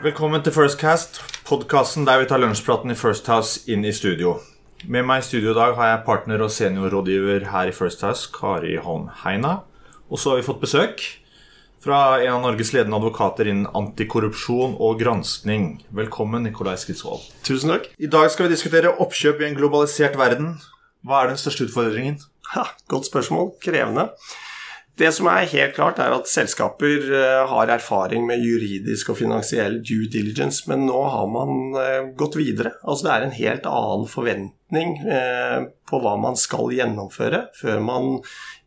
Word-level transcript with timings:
Velkommen 0.00 0.40
til 0.40 0.54
First 0.56 0.78
Cast, 0.80 1.18
podkasten 1.44 2.06
der 2.08 2.22
vi 2.22 2.26
tar 2.30 2.40
lunsjpraten 2.40 2.88
i 2.88 2.94
First 2.96 3.26
House 3.28 3.60
inn 3.68 3.82
i 3.84 3.90
studio. 3.92 4.38
Med 4.88 5.04
meg 5.04 5.20
i 5.20 5.26
studio 5.26 5.50
i 5.52 5.58
dag 5.58 5.74
har 5.76 5.90
jeg 5.90 5.98
partner 6.06 6.40
og 6.40 6.48
seniorrådgiver 6.54 7.44
her 7.52 7.68
i 7.68 7.74
First 7.76 8.00
House, 8.06 8.30
Kari 8.32 8.78
Holm 8.80 9.10
Heina. 9.26 9.58
Og 10.08 10.16
så 10.22 10.32
har 10.32 10.40
vi 10.40 10.46
fått 10.46 10.62
besøk 10.62 11.04
fra 11.84 12.16
en 12.16 12.32
av 12.38 12.40
Norges 12.46 12.72
ledende 12.72 12.96
advokater 12.96 13.52
innen 13.52 13.68
antikorrupsjon 13.76 14.78
og 14.80 14.96
granskning. 15.04 15.82
Velkommen, 15.92 16.48
Nikolai 16.48 16.78
Skridsvold. 16.80 17.28
Tusen 17.44 17.74
takk. 17.74 17.92
I 18.00 18.08
dag 18.08 18.32
skal 18.32 18.48
vi 18.48 18.54
diskutere 18.56 18.96
oppkjøp 19.04 19.44
i 19.44 19.50
en 19.50 19.60
globalisert 19.60 20.16
verden. 20.16 20.54
Hva 21.04 21.26
er 21.26 21.34
den 21.34 21.44
største 21.44 21.68
utfordringen? 21.68 22.22
Ha, 22.54 22.70
godt 22.88 23.12
spørsmål. 23.12 23.52
Krevende. 23.60 24.08
Det 24.98 25.12
som 25.16 25.28
er 25.30 25.48
helt 25.48 25.74
klart, 25.76 26.00
er 26.02 26.12
at 26.12 26.28
selskaper 26.28 27.06
eh, 27.16 27.42
har 27.48 27.72
erfaring 27.72 28.26
med 28.28 28.42
juridisk 28.44 29.12
og 29.12 29.20
finansiell 29.22 29.78
due 29.86 30.10
diligence, 30.12 30.66
men 30.68 30.84
nå 30.88 31.00
har 31.14 31.30
man 31.30 31.78
eh, 31.80 32.10
gått 32.18 32.36
videre. 32.36 32.74
Altså 32.82 33.06
Det 33.06 33.14
er 33.14 33.26
en 33.26 33.36
helt 33.38 33.68
annen 33.70 34.08
forventning 34.10 34.96
eh, 35.06 35.58
på 35.88 36.02
hva 36.02 36.16
man 36.20 36.36
skal 36.36 36.74
gjennomføre 36.76 37.46
før 37.56 37.80
man 37.84 38.10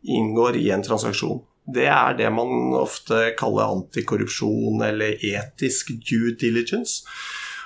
inngår 0.02 0.58
i 0.58 0.70
en 0.74 0.82
transaksjon. 0.86 1.44
Det 1.64 1.86
er 1.88 2.18
det 2.18 2.28
man 2.34 2.74
ofte 2.76 3.30
kaller 3.38 3.70
antikorrupsjon 3.78 4.82
eller 4.84 5.16
etisk 5.24 5.94
due 6.02 6.34
diligence. 6.40 7.06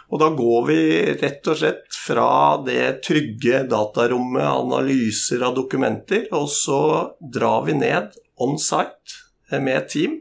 Og 0.08 0.22
da 0.22 0.28
går 0.32 0.62
vi 0.68 0.78
rett 1.20 1.48
og 1.50 1.58
slett 1.60 1.96
fra 1.96 2.30
det 2.64 3.02
trygge 3.04 3.64
datarommet, 3.68 4.44
analyser 4.44 5.42
av 5.44 5.56
dokumenter, 5.58 6.30
og 6.32 6.46
så 6.52 6.80
drar 7.20 7.66
vi 7.66 7.76
ned 7.76 8.14
on 8.44 8.58
site 8.60 9.58
med 9.58 9.76
et 9.76 9.92
team 9.94 10.18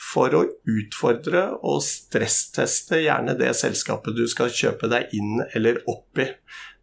for 0.00 0.34
å 0.34 0.42
utfordre 0.68 1.44
og 1.60 1.82
stressteste 1.84 3.02
gjerne 3.04 3.36
det 3.38 3.52
selskapet 3.58 4.16
du 4.16 4.24
skal 4.30 4.52
kjøpe 4.52 4.88
deg 4.90 5.12
inn 5.16 5.42
eller 5.52 5.82
opp 5.90 6.20
i. 6.22 6.30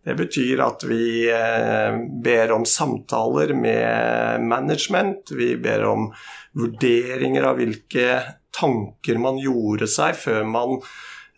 Det 0.07 0.15
betyr 0.15 0.61
at 0.63 0.85
vi 0.87 1.27
eh, 1.33 1.97
ber 2.23 2.53
om 2.55 2.63
samtaler 2.63 3.51
med 3.57 4.45
management, 4.47 5.33
vi 5.35 5.55
ber 5.59 5.83
om 5.89 6.07
vurderinger 6.55 7.49
av 7.49 7.59
hvilke 7.59 8.21
tanker 8.55 9.19
man 9.19 9.41
gjorde 9.41 9.89
seg 9.91 10.15
før 10.15 10.47
man 10.47 10.77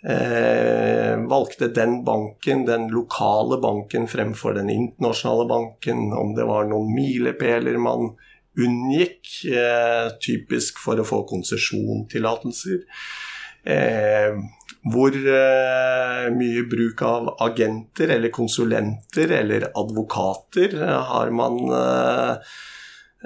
eh, 0.05 1.15
valgte 1.31 1.71
den 1.73 2.03
banken, 2.05 2.67
den 2.69 2.87
lokale 2.93 3.57
banken 3.63 4.05
fremfor 4.11 4.59
den 4.59 4.69
internasjonale 4.69 5.49
banken, 5.49 6.11
om 6.13 6.35
det 6.37 6.45
var 6.45 6.69
noen 6.69 6.93
milepæler 6.93 7.81
man 7.81 8.11
unngikk, 8.65 9.33
eh, 9.49 10.07
typisk 10.23 10.79
for 10.83 10.99
å 10.99 11.07
få 11.07 11.23
konsesjontillatelser. 11.29 12.79
Eh, 13.63 14.39
hvor 14.89 15.11
eh, 15.11 16.29
mye 16.31 16.63
bruk 16.71 17.01
av 17.03 17.33
agenter 17.43 18.15
eller 18.15 18.31
konsulenter 18.31 19.33
eller 19.41 19.67
advokater 19.75 20.77
har 21.11 21.33
man 21.35 21.59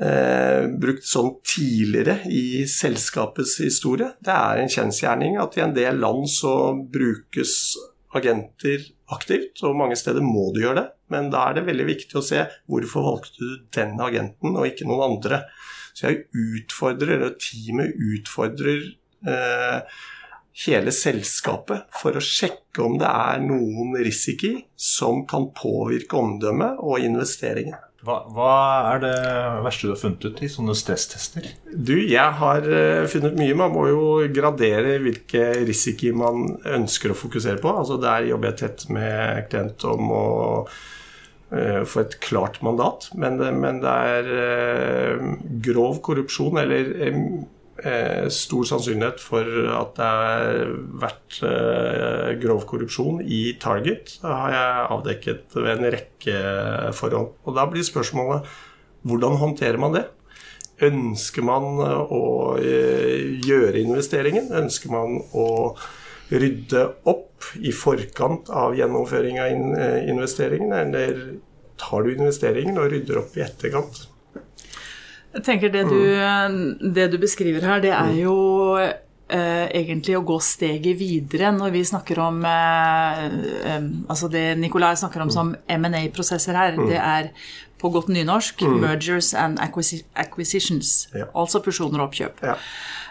eh, 0.01 0.65
brukt 0.81 1.05
sånn 1.05 1.35
tidligere 1.45 2.23
i 2.25 2.65
selskapets 2.69 3.59
historie? 3.61 4.09
Det 4.17 4.33
er 4.33 4.63
en 4.63 4.73
kjensgjerning 4.73 5.37
at 5.41 5.57
i 5.57 5.65
en 5.67 5.77
del 5.77 6.01
land 6.01 6.25
så 6.33 6.73
brukes 6.73 7.75
agenter 8.19 8.87
aktivt, 9.13 9.61
og 9.65 9.77
mange 9.79 9.97
steder 9.99 10.23
må 10.25 10.49
du 10.53 10.63
gjøre 10.63 10.79
det. 10.81 10.87
Men 11.13 11.29
da 11.33 11.47
er 11.47 11.57
det 11.57 11.67
veldig 11.67 11.85
viktig 11.89 12.17
å 12.19 12.25
se 12.25 12.41
hvorfor 12.71 13.07
valgte 13.07 13.43
du 13.43 13.63
den 13.75 13.95
agenten 14.01 14.57
og 14.57 14.67
ikke 14.69 14.87
noen 14.89 15.05
andre. 15.13 15.43
Så 15.93 16.09
jeg 16.09 16.25
utfordrer, 16.33 17.15
eller 17.17 17.35
teamet 17.41 17.93
utfordrer 17.93 18.85
eh, 19.29 20.01
hele 20.65 20.93
selskapet 20.93 21.89
for 21.97 22.17
å 22.17 22.23
sjekke 22.23 22.85
om 22.85 22.99
det 23.01 23.09
er 23.09 23.41
noen 23.45 23.95
risiko 24.05 24.55
som 24.77 25.23
kan 25.29 25.49
påvirke 25.57 26.17
omdømmet 26.17 26.81
og 26.81 27.05
investeringen. 27.05 27.77
Hva, 28.03 28.17
hva, 28.35 28.53
er 28.91 28.99
det 28.99 29.17
verste 29.63 29.87
du 29.87 29.93
har 29.93 29.99
funnet 30.01 30.25
ut 30.27 30.41
i 30.43 30.49
sånne 30.51 30.73
stresstester? 30.75 31.45
Du, 31.71 31.95
jeg 31.95 32.35
har 32.39 32.65
uh, 32.67 33.05
funnet 33.07 33.37
mye. 33.39 33.55
Man 33.55 33.71
må 33.71 33.85
jo 33.87 34.01
gradere 34.35 34.97
hvilke 35.03 35.45
risiko 35.63 36.11
man 36.19 36.57
ønsker 36.67 37.13
å 37.13 37.17
fokusere 37.17 37.61
på. 37.63 37.71
Altså 37.71 37.99
Der 38.03 38.27
jobber 38.27 38.51
jeg 38.51 38.59
tett 38.59 38.85
med 38.91 39.47
klient 39.47 39.87
om 39.87 40.11
å 40.11 40.27
uh, 40.67 41.81
få 41.87 42.03
et 42.03 42.19
klart 42.23 42.59
mandat. 42.65 43.07
Men 43.15 43.39
det, 43.39 43.53
men 43.55 43.79
det 43.85 43.95
er 44.17 45.23
grov 45.63 46.03
korrupsjon 46.03 46.59
eller 46.59 46.91
eh, 47.07 47.23
stor 48.33 48.67
sannsynlighet 48.69 49.19
for 49.19 49.47
at 49.75 49.95
det 49.97 50.09
har 50.09 50.69
vært 51.03 51.39
eh, 51.47 52.29
grov 52.41 52.63
korrupsjon 52.69 53.21
i 53.23 53.57
Target. 53.61 54.17
Det 54.21 54.29
har 54.31 54.53
jeg 54.55 54.85
avdekket 54.95 55.57
ved 55.57 55.71
en 55.73 55.89
rekke 55.97 56.37
forhold. 56.95 57.33
Og 57.43 57.57
da 57.57 57.65
blir 57.69 57.85
spørsmålet 57.87 58.47
hvordan 59.03 59.39
håndterer 59.41 59.81
man 59.81 59.97
det? 59.97 60.05
Ønsker 60.83 61.45
man 61.45 61.67
å 61.83 62.23
eh, 62.59 63.39
gjøre 63.43 63.83
investeringen? 63.83 64.49
Ønsker 64.63 64.93
man 64.93 65.19
å 65.35 65.49
rydde 66.33 66.85
opp 67.09 67.51
i 67.59 67.73
forkant 67.75 68.49
av 68.49 68.77
gjennomføring 68.77 69.39
av 69.43 69.51
eh, 69.77 69.99
investeringen, 70.09 70.73
eller 70.73 71.19
tar 71.79 72.05
du 72.05 72.13
investeringen 72.15 72.79
og 72.79 72.89
rydder 72.93 73.21
opp 73.21 73.37
i 73.37 73.43
etterkant? 73.45 74.05
Jeg 75.33 75.43
tenker 75.43 75.71
det 75.73 75.87
du, 75.89 75.99
det 76.93 77.07
du 77.11 77.17
beskriver 77.17 77.65
her, 77.65 77.81
det 77.81 77.89
er 77.91 78.11
mm. 78.11 78.19
jo 78.21 78.35
eh, 79.29 79.67
egentlig 79.79 80.17
å 80.17 80.23
gå 80.27 80.39
steget 80.43 80.97
videre 80.99 81.51
når 81.55 81.75
vi 81.75 81.83
snakker 81.87 82.19
om 82.23 82.41
eh, 82.47 83.27
Altså 84.07 84.29
det 84.31 84.45
Nicolai 84.59 84.95
snakker 84.99 85.23
om 85.23 85.31
mm. 85.31 85.35
som 85.35 85.53
M&A-prosesser 85.77 86.57
her, 86.57 86.79
mm. 86.79 86.89
det 86.89 86.99
er 86.99 87.31
på 87.83 87.91
godt 87.91 88.07
nynorsk 88.07 88.61
mergers 88.79 89.33
and 89.35 89.59
acquisitions. 89.59 91.09
Ja. 91.11 91.27
Altså 91.35 91.59
fusjoner 91.65 91.99
og 91.99 92.11
oppkjøp. 92.13 92.39
Ja. 92.47 92.55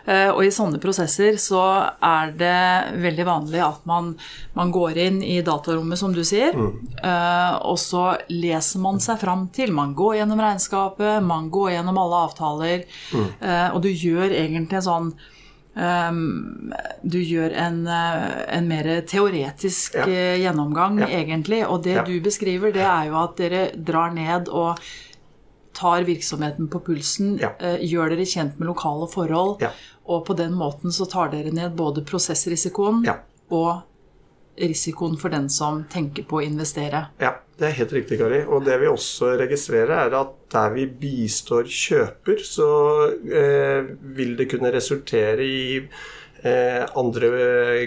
Uh, 0.03 0.33
og 0.33 0.41
i 0.43 0.51
sånne 0.51 0.81
prosesser 0.83 1.37
så 1.39 1.61
er 2.03 2.33
det 2.35 3.03
veldig 3.05 3.27
vanlig 3.29 3.61
at 3.63 3.85
man, 3.87 4.09
man 4.57 4.73
går 4.75 4.99
inn 4.99 5.21
i 5.23 5.37
datarommet, 5.47 6.01
som 6.01 6.15
du 6.17 6.25
sier, 6.27 6.57
mm. 6.59 6.97
uh, 7.05 7.61
og 7.69 7.79
så 7.79 8.17
leser 8.33 8.83
man 8.83 8.99
seg 9.05 9.21
fram 9.21 9.45
til 9.55 9.71
Man 9.77 9.93
går 9.95 10.17
gjennom 10.19 10.43
regnskapet, 10.43 11.21
man 11.23 11.53
går 11.55 11.77
gjennom 11.77 12.01
alle 12.03 12.25
avtaler, 12.27 12.83
mm. 13.13 13.29
uh, 13.45 13.69
og 13.77 13.79
du 13.85 13.93
gjør 13.93 14.33
egentlig 14.33 14.81
en 14.81 14.89
sånn 14.89 15.15
Um, 15.73 16.73
du 17.01 17.17
gjør 17.25 17.55
en, 17.57 17.79
en, 17.89 18.67
mer 18.69 18.89
teoretisk 19.09 19.97
ja. 19.97 20.05
gjennomgang, 20.43 21.01
ja. 21.01 21.09
egentlig. 21.23 21.63
Og 21.67 21.85
det 21.87 21.97
ja. 21.97 22.05
du 22.05 22.19
beskriver, 22.25 22.75
det 22.75 22.85
er 22.85 23.09
jo 23.09 23.17
at 23.23 23.39
dere 23.41 23.63
drar 23.77 24.13
ned 24.13 24.51
og 24.53 24.83
tar 25.73 26.05
virksomheten 26.05 26.69
på 26.69 26.83
pulsen, 26.85 27.39
uh, 27.41 27.79
gjør 27.81 28.13
dere 28.13 28.29
kjent 28.29 28.61
med 28.61 28.69
lokale 28.69 29.09
forhold, 29.09 29.65
og 30.05 30.27
på 30.27 30.37
den 30.37 30.53
måten 30.59 30.93
så 30.93 31.09
tar 31.09 31.33
dere 31.33 31.55
ned 31.55 31.73
både 31.79 32.05
prosessrisikoen 32.05 33.07
og 33.53 33.73
risikoen 34.61 35.17
for 35.21 35.33
den 35.33 35.49
som 35.53 35.85
tenker 35.91 36.27
på 36.29 36.41
å 36.41 36.45
investere. 36.45 37.07
Ja, 37.23 37.37
det 37.59 37.69
er 37.69 37.79
helt 37.81 37.95
riktig, 37.97 38.19
Kari. 38.21 38.43
Og 38.45 38.65
det 38.67 38.79
vi 38.83 38.91
også 38.91 39.35
registrerer, 39.41 39.95
er 40.07 40.17
at 40.19 40.35
der 40.53 40.75
vi 40.75 40.87
bistår 40.87 41.69
kjøper, 41.71 42.43
så 42.45 42.73
eh, 43.13 43.93
vil 44.17 44.37
det 44.39 44.51
kunne 44.53 44.73
resultere 44.75 45.47
i 45.47 45.63
andre 46.43 47.29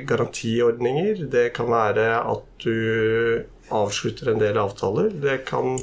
garantiordninger. 0.08 1.26
Det 1.32 1.50
kan 1.58 1.68
være 1.68 2.06
at 2.24 2.46
du 2.64 3.44
avslutter 3.74 4.30
en 4.32 4.40
del 4.40 4.58
avtaler. 4.62 5.10
Det 5.22 5.46
kan 5.50 5.80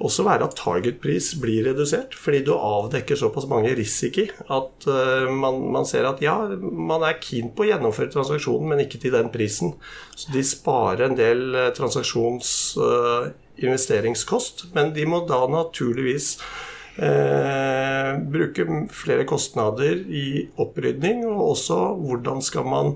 også 0.00 0.22
være 0.24 0.46
at 0.48 0.56
targetpris 0.56 1.34
blir 1.42 1.66
redusert, 1.68 2.14
fordi 2.16 2.40
du 2.46 2.54
avdekker 2.56 3.16
såpass 3.20 3.46
mange 3.50 3.74
risiko 3.76 4.22
at 4.56 4.86
uh, 4.88 5.28
man, 5.28 5.72
man, 5.74 5.84
ser 5.88 6.04
at 6.08 6.22
ja, 6.24 6.36
man 6.60 7.02
er 7.06 7.22
keen 7.22 7.48
på 7.54 7.62
å 7.64 7.68
gjennomføre 7.70 8.12
transaksjonen, 8.14 8.68
men 8.72 8.80
ikke 8.86 9.00
til 9.02 9.12
den 9.16 9.28
prisen. 9.34 9.68
Så 10.16 10.26
de 10.34 10.42
sparer 10.46 11.02
en 11.06 11.18
del 11.18 11.40
uh, 11.56 11.74
transaksjonsinvesteringskost, 11.76 14.56
men 14.76 14.86
de 14.96 15.04
må 15.08 15.18
da 15.28 15.40
naturligvis 15.52 16.26
bruke 17.00 18.66
flere 18.92 19.24
kostnader 19.24 20.02
i 20.04 20.48
opprydning, 20.60 21.22
og 21.24 21.54
også 21.54 21.78
hvordan 21.96 22.42
skal 22.44 22.68
man 22.68 22.94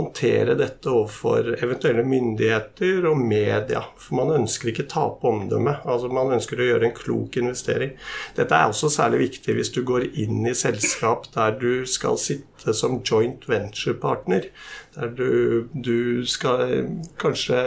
håndtere 0.00 0.54
dette 0.58 0.90
overfor 0.90 1.54
eventuelle 1.58 2.04
myndigheter 2.06 3.06
og 3.10 3.18
media. 3.18 3.82
For 3.98 4.16
man 4.20 4.32
ønsker 4.40 4.70
ikke 4.70 4.88
tape 4.90 5.26
omdømmet. 5.28 5.82
Altså 5.84 6.10
man 6.12 6.34
ønsker 6.36 6.60
å 6.60 6.68
gjøre 6.68 6.88
en 6.88 6.96
klok 6.96 7.40
investering. 7.40 7.96
Dette 8.36 8.56
er 8.56 8.70
også 8.70 8.90
særlig 8.92 9.24
viktig 9.26 9.56
hvis 9.58 9.72
du 9.74 9.82
går 9.86 10.06
inn 10.22 10.46
i 10.46 10.56
selskap 10.56 11.28
der 11.34 11.58
du 11.60 11.84
skal 11.90 12.20
sitte 12.22 12.74
som 12.76 13.00
joint 13.02 13.46
venture-partner. 13.50 14.48
Der 14.96 15.12
du, 15.16 15.68
du 15.74 16.24
skal 16.28 16.86
kanskje 17.20 17.60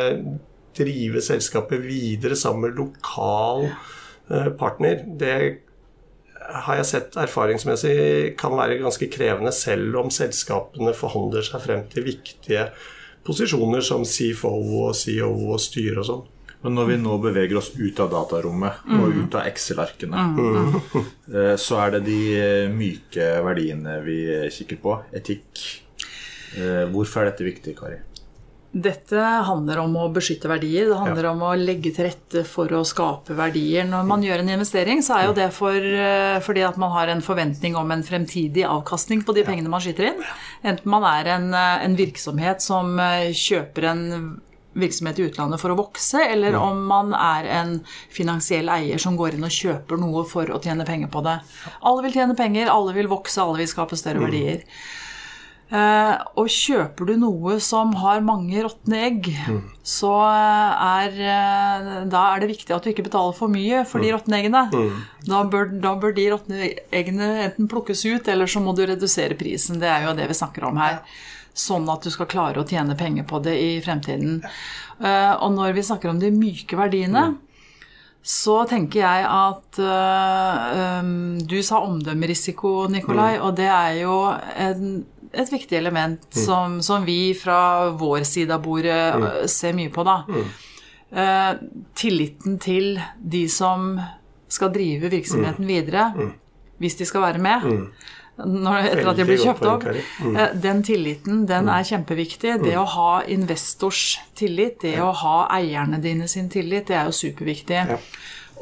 drive 0.78 1.22
selskapet 1.22 1.84
videre 1.86 2.38
sammen 2.40 2.70
med 2.70 2.80
lokal 2.80 3.68
eh, 3.68 4.50
partner. 4.58 5.04
Det 5.20 5.36
har 6.66 6.80
jeg 6.80 6.90
sett 6.90 7.18
erfaringsmessig 7.20 8.36
kan 8.40 8.56
være 8.58 8.82
ganske 8.82 9.08
krevende 9.14 9.54
selv 9.56 9.98
om 10.02 10.12
selskapene 10.14 10.94
forhandler 10.98 11.46
seg 11.46 11.64
frem 11.64 11.84
til 11.92 12.08
viktige 12.08 12.68
posisjoner 13.24 13.84
som 13.86 14.04
CFO 14.08 14.54
og 14.84 14.96
CEO 15.00 15.32
og 15.54 15.62
styre 15.64 16.02
og 16.04 16.08
sånn. 16.10 16.24
Men 16.64 16.78
når 16.78 16.88
vi 16.88 16.98
nå 17.02 17.18
beveger 17.20 17.60
oss 17.60 17.74
ut 17.76 17.98
av 18.00 18.12
datarommet 18.14 18.86
og 18.96 19.18
ut 19.18 19.36
av 19.36 19.50
Excel-arkene, 19.50 20.22
mm. 20.38 20.78
så 21.66 21.80
er 21.84 21.98
det 21.98 22.06
de 22.06 22.20
eh, 22.40 22.72
myke 22.72 23.26
verdiene 23.44 23.98
vi 24.06 24.20
kikker 24.54 24.80
på. 24.84 24.96
Etikk. 25.20 25.66
Eh, 26.56 26.86
Hvorfor 26.94 27.24
er 27.24 27.34
dette 27.34 27.48
viktig, 27.50 27.76
Kari? 27.76 28.00
Dette 28.74 29.22
handler 29.46 29.84
om 29.84 29.92
å 30.02 30.08
beskytte 30.10 30.50
verdier. 30.50 30.88
Det 30.90 30.98
handler 30.98 31.28
om 31.30 31.44
å 31.46 31.52
legge 31.54 31.92
til 31.94 32.08
rette 32.08 32.42
for 32.50 32.72
å 32.74 32.82
skape 32.82 33.36
verdier. 33.38 33.86
Når 33.86 34.08
man 34.10 34.24
gjør 34.26 34.42
en 34.42 34.50
investering, 34.56 35.04
så 35.06 35.20
er 35.20 35.28
jo 35.28 35.36
det 35.38 35.52
for, 35.54 35.78
eh, 35.78 36.40
fordi 36.42 36.64
at 36.66 36.80
man 36.82 36.90
har 36.90 37.08
en 37.08 37.22
forventning 37.22 37.76
om 37.78 37.92
en 37.92 38.02
fremtidig 38.02 38.66
avkastning 38.66 39.22
på 39.24 39.36
de 39.36 39.44
pengene 39.44 39.70
man 39.70 39.80
skyter 39.80 40.10
inn. 40.10 40.24
Enten 40.64 40.90
man 40.90 41.04
er 41.04 41.30
en, 41.36 41.54
eh, 41.54 41.86
en 41.86 41.96
virksomhet 41.96 42.62
som 42.62 43.00
eh, 43.00 43.30
kjøper 43.30 43.84
en 43.84 44.42
virksomhet 44.76 45.20
i 45.20 45.30
utlandet 45.30 45.60
for 45.62 45.70
å 45.70 45.78
vokse, 45.78 46.18
eller 46.28 46.56
om 46.56 46.88
man 46.88 47.14
er 47.14 47.46
en 47.46 47.86
finansiell 48.10 48.70
eier 48.74 48.98
som 48.98 49.16
går 49.16 49.36
inn 49.36 49.44
og 49.44 49.54
kjøper 49.54 50.00
noe 50.02 50.26
for 50.26 50.50
å 50.50 50.60
tjene 50.60 50.84
penger 50.84 51.12
på 51.14 51.22
det. 51.24 51.40
Alle 51.84 52.02
vil 52.02 52.12
tjene 52.18 52.36
penger, 52.36 52.74
alle 52.74 52.96
vil 52.98 53.08
vokse, 53.12 53.38
alle 53.38 53.62
vil 53.62 53.68
skape 53.68 54.00
større 54.00 54.24
verdier. 54.26 54.64
Eh, 55.74 56.16
og 56.38 56.52
kjøper 56.54 57.08
du 57.10 57.16
noe 57.18 57.56
som 57.64 57.96
har 57.98 58.22
mange 58.22 58.62
råtne 58.62 59.00
egg, 59.08 59.30
så 59.82 60.12
er, 60.22 61.16
eh, 61.18 61.88
da 62.14 62.22
er 62.30 62.44
det 62.44 62.52
viktig 62.52 62.76
at 62.76 62.86
du 62.86 62.92
ikke 62.92 63.08
betaler 63.08 63.34
for 63.34 63.50
mye 63.50 63.82
for 63.90 64.04
de 64.04 64.12
råtne 64.14 64.38
eggene. 64.38 64.68
Da, 65.26 65.42
bør, 65.50 65.72
da 65.82 65.96
bør 65.98 66.14
de 66.14 66.28
råtne 66.30 66.68
eggene 66.94 67.30
enten 67.48 67.70
plukkes 67.72 68.06
ut, 68.06 68.30
eller 68.30 68.46
så 68.46 68.62
må 68.62 68.76
du 68.78 68.84
redusere 68.86 69.40
prisen. 69.40 69.82
Det 69.82 69.90
er 69.90 70.06
jo 70.06 70.18
det 70.18 70.30
vi 70.30 70.38
snakker 70.38 70.68
om 70.70 70.78
her. 70.78 71.02
Sånn 71.58 71.90
at 71.90 72.06
du 72.06 72.14
skal 72.14 72.30
klare 72.30 72.62
å 72.62 72.68
tjene 72.70 72.98
penger 72.98 73.26
på 73.30 73.42
det 73.42 73.58
i 73.58 73.74
fremtiden. 73.82 74.44
Eh, 75.02 75.34
og 75.34 75.56
når 75.58 75.74
vi 75.74 75.88
snakker 75.90 76.14
om 76.14 76.22
de 76.22 76.30
myke 76.34 76.78
verdiene, 76.78 77.32
så 78.24 78.62
tenker 78.70 79.02
jeg 79.02 79.24
at 79.28 79.80
øh, 79.84 81.02
um, 81.04 81.40
Du 81.44 81.58
sa 81.60 81.82
omdømmerisiko, 81.84 82.88
Nikolai, 82.88 83.36
og 83.44 83.58
det 83.58 83.68
er 83.68 83.98
jo 84.00 84.16
en, 84.32 85.04
et 85.34 85.52
viktig 85.52 85.78
element 85.78 86.26
som, 86.38 86.80
som 86.86 87.06
vi 87.06 87.34
fra 87.38 87.90
vår 87.98 88.26
side 88.28 88.54
av 88.54 88.62
bordet 88.64 89.02
mm. 89.18 89.30
ser 89.50 89.74
mye 89.78 89.92
på, 89.94 90.06
da. 90.06 90.20
Eh, 91.14 91.54
tilliten 91.98 92.60
til 92.62 92.98
de 93.18 93.44
som 93.50 93.96
skal 94.50 94.74
drive 94.74 95.10
virksomheten 95.14 95.66
videre, 95.68 96.12
hvis 96.82 96.98
de 97.00 97.06
skal 97.10 97.26
være 97.26 97.42
med. 97.42 97.66
Når, 98.34 98.88
etter 98.90 99.10
at 99.12 99.20
de 99.20 99.26
blir 99.30 99.38
kjøpt 99.38 99.66
opp. 99.70 99.84
Eh, 99.86 100.54
Den 100.58 100.82
tilliten 100.86 101.44
den 101.50 101.70
er 101.70 101.86
kjempeviktig. 101.86 102.56
Det 102.64 102.74
å 102.82 102.86
ha 102.96 103.12
investors 103.30 104.20
tillit, 104.38 104.82
det 104.82 104.96
å 105.02 105.12
ha 105.14 105.36
eierne 105.54 106.02
dine 106.02 106.28
sin 106.28 106.50
tillit, 106.50 106.88
det 106.90 106.98
er 106.98 107.12
jo 107.12 107.18
superviktig. 107.20 107.84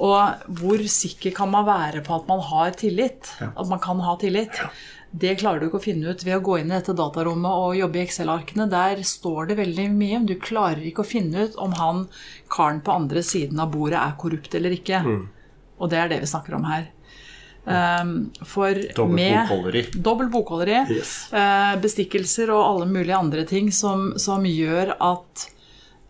Og 0.02 0.48
hvor 0.58 0.82
sikker 0.90 1.34
kan 1.38 1.52
man 1.54 1.68
være 1.68 2.02
på 2.06 2.16
at 2.16 2.28
man 2.32 2.40
har 2.48 2.72
tillit? 2.80 3.28
At 3.52 3.68
man 3.70 3.80
kan 3.84 4.00
ha 4.02 4.16
tillit? 4.22 4.56
Det 5.12 5.36
klarer 5.42 5.60
du 5.62 5.68
ikke 5.68 5.78
å 5.82 5.84
finne 5.84 6.14
ut 6.16 6.24
ved 6.26 6.38
å 6.38 6.42
gå 6.46 6.56
inn 6.62 6.72
i 6.72 6.78
dette 6.78 6.96
datarommet 6.98 7.52
og 7.52 7.76
jobbe 7.78 8.00
i 8.00 8.06
Excel-arkene. 8.06 8.66
Der 8.72 9.02
står 9.06 9.50
det 9.52 9.58
veldig 9.60 9.86
mye. 9.94 10.22
Du 10.26 10.34
klarer 10.42 10.82
ikke 10.88 11.04
å 11.04 11.10
finne 11.12 11.44
ut 11.50 11.58
om 11.62 11.76
han 11.78 12.06
karen 12.50 12.80
på 12.82 12.96
andre 12.96 13.22
siden 13.28 13.60
av 13.62 13.70
bordet 13.76 14.00
er 14.00 14.16
korrupt 14.18 14.56
eller 14.58 14.74
ikke. 14.78 15.04
Og 15.82 15.92
det 15.92 16.00
er 16.00 16.10
det 16.16 16.22
vi 16.24 16.32
snakker 16.32 16.56
om 16.58 16.66
her. 16.72 16.88
Um, 17.62 18.32
for 18.42 18.74
Dobbelt 18.74 19.14
med 19.20 19.36
bokholderi. 19.44 19.82
dobbelt 20.02 20.32
bokholderi, 20.34 20.80
Yes. 20.96 21.12
eh, 21.32 21.76
bestikkelser 21.84 22.50
og 22.50 22.64
alle 22.66 22.88
mulige 22.90 23.20
andre 23.20 23.44
ting 23.46 23.70
som, 23.72 24.14
som 24.18 24.42
gjør 24.50 24.96
at 24.98 25.44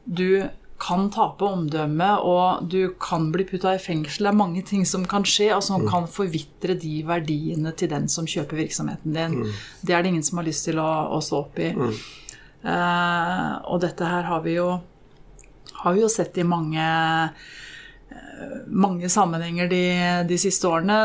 du 0.07 0.47
kan 0.81 1.09
tape 1.13 1.45
omdømmet, 1.45 2.23
og 2.25 2.65
du 2.71 2.95
kan 3.01 3.29
bli 3.33 3.45
putta 3.47 3.75
i 3.77 3.81
fengsel. 3.81 4.25
Det 4.25 4.31
er 4.31 4.39
mange 4.39 4.63
ting 4.65 4.85
som 4.89 5.05
kan 5.09 5.25
skje, 5.27 5.51
og 5.55 5.63
som 5.65 5.85
kan 5.89 6.07
forvitre 6.09 6.75
de 6.81 7.01
verdiene 7.07 7.73
til 7.77 7.91
den 7.91 8.09
som 8.11 8.29
kjøper 8.29 8.63
virksomheten 8.63 9.15
din. 9.15 9.37
Det 9.85 9.93
er 9.93 10.01
det 10.01 10.13
ingen 10.13 10.25
som 10.25 10.41
har 10.41 10.49
lyst 10.49 10.65
til 10.67 10.81
å, 10.81 10.89
å 11.13 11.21
stå 11.23 11.43
opp 11.43 11.61
i. 11.61 11.71
Uh, 12.61 13.57
og 13.73 13.81
dette 13.85 14.05
her 14.05 14.27
har 14.29 14.41
vi 14.45 14.57
jo, 14.57 14.69
har 15.81 15.97
vi 15.97 16.03
jo 16.03 16.09
sett 16.11 16.37
i 16.37 16.47
mange 16.47 16.87
mange 18.65 19.09
sammenhenger 19.09 19.67
de, 19.69 19.83
de 20.29 20.37
siste 20.41 20.65
årene. 20.69 20.97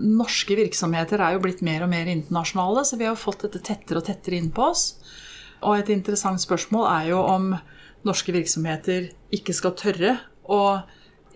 Norske 0.00 0.56
virksomheter 0.58 1.20
er 1.22 1.36
jo 1.36 1.42
blitt 1.44 1.60
mer 1.66 1.84
og 1.84 1.90
mer 1.92 2.08
internasjonale, 2.10 2.84
så 2.86 2.98
vi 3.00 3.08
har 3.08 3.18
fått 3.20 3.44
dette 3.46 3.62
tettere 3.66 4.00
og 4.00 4.06
tettere 4.08 4.38
inn 4.40 4.50
på 4.54 4.70
oss. 4.70 4.86
Og 5.60 5.76
et 5.76 5.92
interessant 5.92 6.40
spørsmål 6.40 6.88
er 6.88 7.10
jo 7.12 7.20
om 7.20 7.52
norske 8.06 8.32
virksomheter 8.34 9.10
ikke 9.34 9.54
skal 9.56 9.76
tørre 9.78 10.16
å 10.50 10.62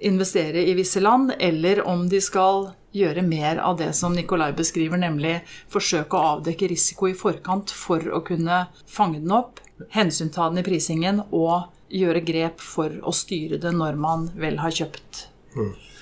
investere 0.05 0.65
i 0.67 0.75
visse 0.77 1.01
land, 1.01 1.33
eller 1.39 1.85
om 1.87 2.09
de 2.11 2.21
skal 2.23 2.73
gjøre 2.95 3.25
mer 3.27 3.59
av 3.63 3.79
det 3.79 3.91
som 3.97 4.15
Nikolai 4.15 4.53
beskriver, 4.57 5.01
nemlig 5.01 5.39
forsøke 5.73 6.17
å 6.17 6.35
avdekke 6.37 6.69
risiko 6.71 7.09
i 7.11 7.17
forkant 7.19 7.73
for 7.75 8.03
å 8.15 8.23
kunne 8.27 8.67
fange 8.87 9.23
den 9.23 9.35
opp, 9.35 9.63
hensynta 9.95 10.49
den 10.51 10.63
i 10.63 10.67
prisingen 10.67 11.23
og 11.31 11.71
gjøre 11.95 12.23
grep 12.27 12.63
for 12.63 12.93
å 13.03 13.15
styre 13.15 13.59
det 13.63 13.73
når 13.75 13.99
man 14.01 14.29
vel 14.39 14.61
har 14.63 14.75
kjøpt 14.75 15.27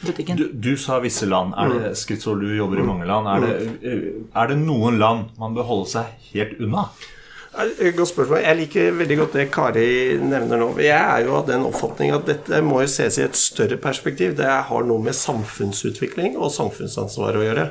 butikken. 0.02 0.36
Du, 0.36 0.46
du 0.52 0.76
sa 0.80 0.98
visse 1.04 1.28
land. 1.28 1.56
Er 1.58 1.72
det, 1.72 1.94
Skritsvold, 2.00 2.44
du 2.44 2.56
jobber 2.56 2.82
i 2.82 2.86
mange 2.86 3.08
land. 3.08 3.28
Er 3.28 3.44
det, 3.44 3.96
er 4.34 4.52
det 4.52 4.60
noen 4.60 5.00
land 5.00 5.34
man 5.40 5.56
bør 5.56 5.68
holde 5.68 5.90
seg 5.94 6.30
helt 6.32 6.60
unna? 6.60 6.88
Godt 7.52 8.08
spørsmål. 8.08 8.38
Jeg 8.40 8.56
liker 8.56 8.94
veldig 8.96 9.16
godt 9.18 9.34
det 9.36 9.42
Kari 9.52 9.88
nevner 10.16 10.56
nå. 10.56 10.70
Jeg 10.80 10.96
er 10.96 11.26
jo 11.26 11.34
av 11.36 11.50
den 11.50 11.66
oppfatning 11.68 12.14
at 12.16 12.24
dette 12.24 12.62
må 12.64 12.78
jo 12.80 12.88
ses 12.88 13.18
i 13.20 13.26
et 13.26 13.36
større 13.36 13.76
perspektiv. 13.76 14.32
Det 14.38 14.48
har 14.48 14.86
noe 14.88 15.04
med 15.04 15.12
samfunnsutvikling 15.18 16.38
og 16.38 16.48
samfunnsansvar 16.54 17.36
å 17.36 17.44
gjøre. 17.44 17.66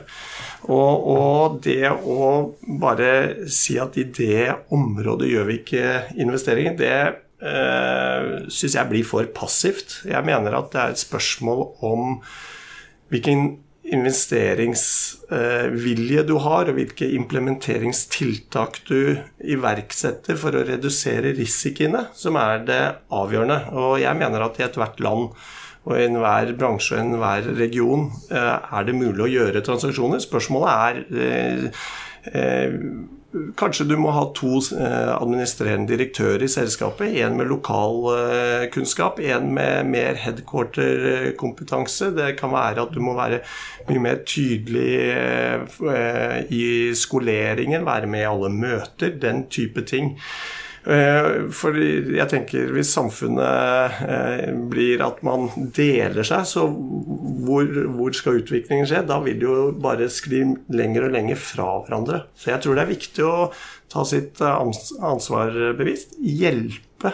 Og, 0.69 1.07
og 1.15 1.57
det 1.65 1.89
å 1.89 2.27
bare 2.77 3.09
si 3.49 3.79
at 3.81 3.97
i 3.97 4.05
det 4.05 4.51
området 4.69 5.31
gjør 5.31 5.49
vi 5.49 5.57
ikke 5.63 5.87
investeringer, 6.27 6.77
det 6.77 6.93
øh, 7.41 8.29
syns 8.53 8.77
jeg 8.77 8.91
blir 8.93 9.09
for 9.09 9.33
passivt. 9.33 10.03
Jeg 10.05 10.29
mener 10.29 10.61
at 10.61 10.69
det 10.75 10.83
er 10.83 10.93
et 10.93 11.01
spørsmål 11.01 11.65
om 11.89 12.19
hvilken 13.09 13.55
investeringsvilje 13.91 16.23
du 16.27 16.35
har, 16.43 16.67
og 16.69 16.75
hvilke 16.77 17.07
implementeringstiltak 17.17 18.73
du 18.87 19.17
iverksetter 19.43 20.35
for 20.39 20.51
å 20.55 20.65
redusere 20.67 21.35
risikoene, 21.37 22.01
som 22.15 22.35
er 22.39 22.59
det 22.67 22.95
avgjørende. 23.11 23.59
Og 23.75 24.01
jeg 24.03 24.15
mener 24.19 24.41
at 24.45 24.59
i 24.59 24.63
ethvert 24.67 24.99
land 25.03 25.23
og 25.81 25.93
i 25.97 26.05
enhver 26.05 26.53
bransje 26.57 26.95
og 26.95 27.01
enhver 27.01 27.41
region 27.57 28.11
eh, 28.29 28.57
er 28.77 28.83
det 28.85 28.95
mulig 28.97 29.23
å 29.25 29.31
gjøre 29.31 29.61
transaksjoner. 29.65 30.19
Spørsmålet 30.21 30.69
er 30.71 30.93
eh, 31.25 31.61
eh, 32.31 32.71
Kanskje 33.31 33.85
du 33.87 33.93
må 33.95 34.11
ha 34.11 34.25
to 34.35 34.57
eh, 34.75 35.11
administrerende 35.15 35.93
direktører 35.93 36.43
i 36.43 36.49
selskapet. 36.51 37.13
En 37.23 37.37
med 37.39 37.47
lokalkunnskap, 37.47 39.21
en 39.23 39.53
med 39.55 39.87
mer 39.87 40.19
headquarter-kompetanse. 40.19 42.11
Det 42.17 42.33
kan 42.41 42.51
være 42.51 42.83
at 42.83 42.91
du 42.91 42.99
må 43.03 43.15
være 43.15 43.39
mye 43.87 44.03
mer 44.03 44.19
tydelig 44.27 44.97
eh, 45.15 46.41
i 46.51 46.65
skoleringen, 46.97 47.87
være 47.87 48.11
med 48.11 48.25
i 48.25 48.31
alle 48.33 48.51
møter, 48.51 49.15
den 49.23 49.45
type 49.47 49.85
ting. 49.87 50.17
Eh, 50.81 51.49
For 51.53 51.77
jeg 51.77 52.25
tenker 52.31 52.71
hvis 52.73 52.93
samfunnet 52.95 54.01
eh, 54.01 54.47
blir 54.71 55.03
at 55.05 55.21
man 55.25 55.49
deler 55.75 56.25
seg, 56.25 56.47
så 56.49 56.65
hvor, 56.65 57.67
hvor 57.97 58.15
skal 58.17 58.39
utviklingen 58.41 58.89
skje? 58.89 59.03
Da 59.09 59.19
vil 59.21 59.37
det 59.41 59.47
jo 59.47 59.69
bare 59.77 60.09
skli 60.11 60.41
lenger 60.73 61.07
og 61.07 61.15
lenger 61.17 61.37
fra 61.41 61.69
hverandre. 61.83 62.23
Så 62.33 62.53
jeg 62.53 62.63
tror 62.63 62.77
det 62.77 62.85
er 62.85 62.93
viktig 62.95 63.27
å 63.27 63.35
ta 63.93 64.05
sitt 64.09 64.41
eh, 64.41 64.63
ansvar 65.11 65.53
bevisst. 65.77 66.17
Hjelpe 66.21 67.13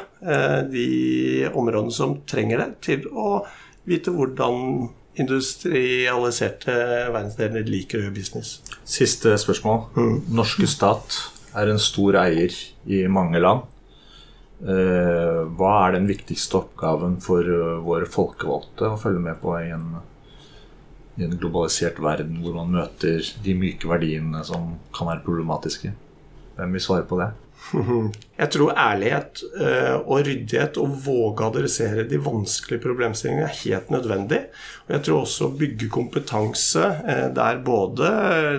de 0.67 1.47
områdene 1.55 1.93
som 1.95 2.17
trenger 2.27 2.59
det, 2.59 2.65
til 2.83 3.05
å 3.07 3.39
vite 3.87 4.11
hvordan 4.11 4.89
industrialiserte 5.17 6.75
verdensdeler 7.13 7.63
liker 7.71 8.01
å 8.01 8.03
gjøre 8.03 8.17
business. 8.17 8.57
Siste 8.83 9.31
spørsmål. 9.39 9.87
Norske 10.27 10.67
stat 10.67 11.21
er 11.57 11.71
en 11.71 11.81
stor 11.81 12.17
eier 12.21 12.53
i 12.85 13.03
mange 13.11 13.41
land. 13.41 13.65
Eh, 14.61 15.41
Hva 15.57 15.73
er 15.85 15.97
den 15.97 16.07
viktigste 16.09 16.61
oppgaven 16.61 17.19
for 17.23 17.45
eh, 17.45 17.79
våre 17.85 18.09
folkevalgte 18.09 18.91
å 18.93 18.99
følge 19.01 19.21
med 19.27 19.41
på 19.41 19.53
i 19.59 19.69
en, 19.75 19.91
i 21.17 21.25
en 21.27 21.37
globalisert 21.37 22.01
verden 22.01 22.39
hvor 22.43 22.57
man 22.57 22.73
møter 22.73 23.21
de 23.43 23.57
myke 23.57 23.89
verdiene 23.89 24.43
som 24.47 24.75
kan 24.95 25.11
være 25.11 25.25
problematiske? 25.25 25.93
Hvem 26.57 26.73
vil 26.73 26.83
svare 26.87 27.05
på 27.09 27.19
det? 27.21 27.31
Jeg 28.37 28.51
tror 28.53 28.73
ærlighet 28.77 29.41
eh, 29.57 29.95
og 29.97 30.21
ryddighet 30.27 30.77
og 30.81 30.93
våge 31.05 31.43
å 31.43 31.49
adressere 31.51 32.05
de 32.09 32.19
vanskelige 32.21 32.83
problemstillingene 32.83 33.47
er 33.47 33.59
helt 33.63 33.91
nødvendig. 33.93 34.41
Og 34.85 34.95
jeg 34.95 35.05
tror 35.07 35.21
også 35.23 35.47
å 35.47 35.55
bygge 35.57 35.89
kompetanse 35.93 36.85
eh, 37.01 37.27
der 37.33 37.61
både 37.65 38.11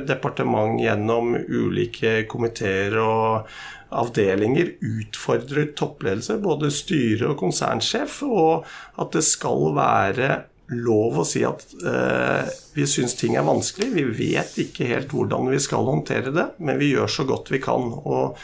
departement 0.08 0.80
gjennom 0.82 1.36
ulike 1.38 2.24
komiteer 2.30 2.98
og 3.02 3.50
avdelinger 3.88 4.74
utfordrer 4.84 5.70
toppledelse, 5.78 6.36
både 6.42 6.72
styre 6.74 7.32
og 7.32 7.38
konsernsjef, 7.40 8.20
og 8.26 8.66
at 9.00 9.14
det 9.14 9.24
skal 9.24 9.70
være 9.78 10.32
lov 10.76 11.20
å 11.22 11.26
si 11.26 11.42
at 11.46 11.64
eh, 11.80 12.48
vi 12.75 12.87
syns 12.88 13.16
ting 13.18 13.37
er 13.38 13.46
vanskelig. 13.46 13.90
Vi 13.94 14.06
vet 14.34 14.56
ikke 14.64 14.88
helt 14.90 15.12
hvordan 15.14 15.48
vi 15.52 15.60
skal 15.62 15.87
håndtere 15.88 16.32
det, 16.34 16.48
men 16.60 16.80
vi 16.80 16.92
gjør 16.92 17.12
så 17.12 17.26
godt 17.28 17.52
vi 17.54 17.60
kan. 17.64 17.88
Og, 17.98 18.38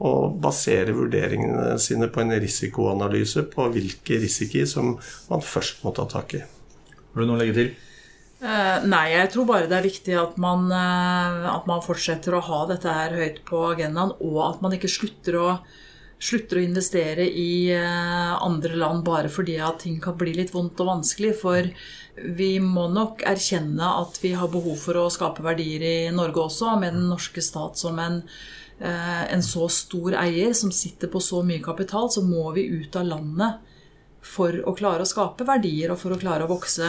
og 0.00 0.40
basere 0.40 0.94
vurderingene 0.96 1.76
sine 1.80 2.08
på 2.12 2.22
en 2.22 2.34
risikoanalyse 2.40 3.46
på 3.52 3.68
hvilke 3.74 4.20
risikoer 4.22 4.68
som 4.68 4.94
man 5.28 5.44
først 5.44 5.84
må 5.84 5.92
ta 5.96 6.06
tak 6.08 6.36
i. 6.38 6.42
Har 6.44 7.22
du 7.22 7.26
noe 7.26 7.38
å 7.38 7.42
legge 7.42 7.56
til? 7.58 7.72
Uh, 8.40 8.80
nei, 8.88 9.10
jeg 9.12 9.34
tror 9.34 9.44
bare 9.50 9.68
det 9.68 9.76
er 9.76 9.84
viktig 9.84 10.14
at 10.16 10.38
man, 10.40 10.70
uh, 10.72 11.50
at 11.52 11.66
man, 11.68 11.82
fortsetter 11.84 12.38
å 12.38 12.44
ha 12.46 12.62
dette 12.70 12.88
her 12.88 13.12
høyt 13.12 13.42
på 13.44 13.66
agendaen, 13.74 14.14
og 14.24 14.38
at 14.46 14.62
man 14.64 14.72
ikke 14.72 14.88
slutter 14.88 15.36
å, 15.36 15.48
slutter 16.20 16.60
å 16.60 16.62
investere 16.64 17.24
i 17.24 17.72
uh, 17.72 18.36
andre 18.44 18.76
land 18.76 19.04
bare 19.06 19.32
fordi 19.32 19.56
at 19.64 19.82
ting 19.86 19.96
kan 20.04 20.18
bli 20.20 20.34
litt 20.36 20.52
vondt 20.52 20.80
og 20.84 20.90
vanskelig. 20.92 21.32
For 21.40 21.68
vi 22.36 22.52
må 22.60 22.90
nok 22.92 23.24
erkjenne 23.28 23.92
at 24.02 24.20
vi 24.22 24.34
har 24.36 24.52
behov 24.52 24.76
for 24.82 25.00
å 25.00 25.10
skape 25.12 25.44
verdier 25.46 25.86
i 25.88 25.98
Norge 26.12 26.44
også, 26.44 26.76
med 26.82 26.96
den 26.98 27.08
norske 27.08 27.44
stat 27.44 27.80
som 27.80 27.98
en 28.02 28.24
Eh, 28.80 29.32
en 29.34 29.42
så 29.42 29.66
stor 29.68 30.14
eier 30.16 30.54
som 30.56 30.72
sitter 30.72 31.10
på 31.12 31.20
så 31.20 31.42
mye 31.44 31.60
kapital, 31.60 32.08
så 32.10 32.22
må 32.24 32.48
vi 32.56 32.64
ut 32.64 32.96
av 32.96 33.04
landet 33.04 33.58
for 34.24 34.56
å 34.64 34.72
klare 34.76 35.04
å 35.04 35.08
skape 35.08 35.44
verdier 35.48 35.92
og 35.92 36.00
for 36.00 36.16
å 36.16 36.20
klare 36.20 36.46
å 36.46 36.52
vokse. 36.52 36.88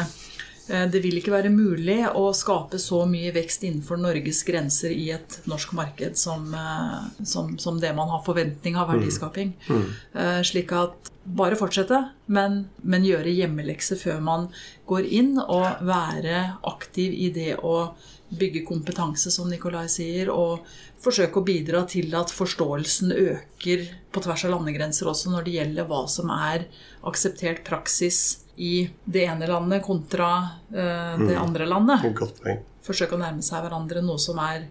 Eh, 0.68 0.86
det 0.92 1.02
vil 1.04 1.18
ikke 1.20 1.34
være 1.34 1.52
mulig 1.54 2.00
å 2.08 2.30
skape 2.38 2.80
så 2.82 3.04
mye 3.10 3.34
vekst 3.36 3.66
innenfor 3.68 4.00
Norges 4.02 4.44
grenser 4.48 4.94
i 4.94 5.10
et 5.16 5.40
norsk 5.50 5.74
marked 5.78 6.20
som, 6.20 6.48
eh, 6.54 7.26
som, 7.26 7.56
som 7.60 7.80
det 7.82 7.94
man 7.98 8.12
har 8.14 8.24
forventning 8.26 8.78
av 8.78 8.92
verdiskaping. 8.94 9.56
Mm. 9.70 9.82
Mm. 10.14 10.44
Slik 10.48 10.72
at 10.76 11.12
bare 11.24 11.58
fortsette, 11.58 11.98
men, 12.34 12.64
men 12.82 13.06
gjøre 13.06 13.34
hjemmelekse 13.34 13.98
før 14.00 14.22
man 14.26 14.48
går 14.90 15.06
inn, 15.06 15.36
og 15.42 15.84
være 15.86 16.58
aktiv 16.68 17.14
i 17.14 17.30
det 17.34 17.60
å 17.62 17.94
bygge 18.32 18.64
kompetanse, 18.66 19.32
som 19.34 19.50
Nikolai 19.52 19.86
sier, 19.92 20.32
og 20.34 20.66
forsøke 21.04 21.42
å 21.42 21.46
bidra 21.46 21.84
til 21.90 22.14
at 22.18 22.32
forståelsen 22.34 23.14
øker 23.14 23.86
på 24.14 24.24
tvers 24.24 24.46
av 24.48 24.56
landegrenser 24.56 25.10
også 25.10 25.34
når 25.34 25.48
det 25.48 25.56
gjelder 25.58 25.90
hva 25.90 26.04
som 26.10 26.32
er 26.34 26.68
akseptert 27.08 27.64
praksis 27.68 28.41
i 28.58 28.90
det 29.06 29.26
ene 29.28 29.48
landet 29.50 29.84
kontra 29.86 30.32
uh, 30.42 31.16
det 31.20 31.36
mm. 31.36 31.42
andre 31.42 31.70
landet. 31.70 32.10
Godt 32.18 32.42
poeng. 32.44 32.62
Forsøke 32.82 33.16
å 33.16 33.22
nærme 33.22 33.46
seg 33.46 33.62
hverandre 33.62 34.02
noe 34.04 34.20
som 34.22 34.40
er 34.42 34.66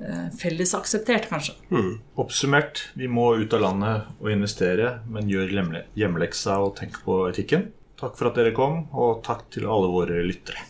uh, 0.00 0.28
felles 0.38 0.72
akseptert, 0.78 1.28
kanskje. 1.30 1.54
Mm. 1.74 1.92
Oppsummert, 2.22 2.86
vi 2.98 3.10
må 3.12 3.34
ut 3.38 3.54
av 3.56 3.64
landet 3.66 4.10
og 4.18 4.32
investere, 4.32 4.98
men 5.12 5.30
gjør 5.30 5.52
hjemmeleksa 5.98 6.58
og 6.64 6.76
tenk 6.80 7.02
på 7.04 7.24
etikken. 7.28 7.70
Takk 8.02 8.16
for 8.18 8.32
at 8.32 8.40
dere 8.40 8.56
kom, 8.56 8.86
og 8.96 9.22
takk 9.26 9.46
til 9.54 9.68
alle 9.70 9.92
våre 9.92 10.24
lyttere. 10.26 10.68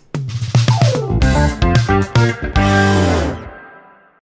Thank 1.82 3.42
you. 3.46 3.51